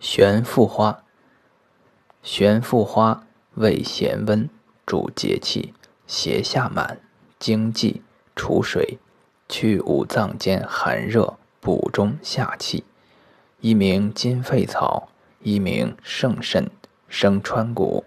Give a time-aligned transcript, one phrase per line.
[0.00, 1.02] 玄附花，
[2.22, 4.48] 玄附花味咸温，
[4.86, 5.74] 主节气，
[6.06, 7.00] 胁下满，
[7.40, 8.02] 经济，
[8.36, 9.00] 储水，
[9.48, 12.84] 去五脏间寒热，补中下气。
[13.60, 15.08] 一名金肺草，
[15.42, 16.70] 一名圣肾，
[17.08, 18.04] 生川谷。